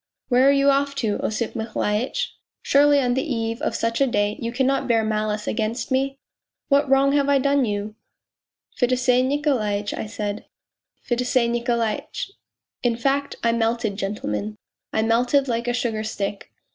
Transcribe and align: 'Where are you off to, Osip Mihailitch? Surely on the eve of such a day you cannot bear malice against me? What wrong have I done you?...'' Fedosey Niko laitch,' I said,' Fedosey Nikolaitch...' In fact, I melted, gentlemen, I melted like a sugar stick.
'Where 0.29 0.49
are 0.49 0.51
you 0.51 0.71
off 0.71 0.95
to, 0.95 1.23
Osip 1.23 1.53
Mihailitch? 1.53 2.33
Surely 2.63 2.99
on 2.99 3.13
the 3.13 3.21
eve 3.21 3.61
of 3.61 3.75
such 3.75 4.01
a 4.01 4.07
day 4.07 4.35
you 4.41 4.51
cannot 4.51 4.87
bear 4.87 5.03
malice 5.03 5.45
against 5.47 5.91
me? 5.91 6.17
What 6.69 6.89
wrong 6.89 7.11
have 7.11 7.29
I 7.29 7.37
done 7.37 7.65
you?...'' 7.65 7.93
Fedosey 8.79 9.21
Niko 9.23 9.59
laitch,' 9.59 9.93
I 9.93 10.07
said,' 10.07 10.45
Fedosey 11.07 11.47
Nikolaitch...' 11.49 12.31
In 12.81 12.97
fact, 12.97 13.35
I 13.43 13.51
melted, 13.51 13.95
gentlemen, 13.95 14.57
I 14.91 15.03
melted 15.03 15.47
like 15.47 15.67
a 15.67 15.71
sugar 15.73 16.03
stick. 16.03 16.51